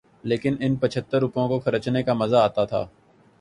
لیکن 0.23 0.55
ان 0.59 0.75
پچھتر 0.75 1.19
روپوں 1.19 1.47
کو 1.47 1.59
خرچنے 1.59 2.03
کا 2.03 2.13
مزہ 2.13 2.35
آتا 2.35 2.65
تھا۔ 2.65 2.85